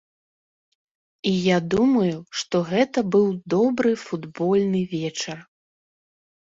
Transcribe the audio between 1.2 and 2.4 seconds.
І я думаю,